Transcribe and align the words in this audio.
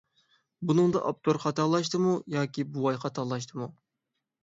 بۇنىڭدا 0.71 1.03
ئاپتور 1.09 1.39
خاتالاشتىمۇ 1.45 2.17
ياكى 2.39 2.69
بوۋاي 2.75 3.01
خاتالاشتىمۇ؟ 3.07 3.73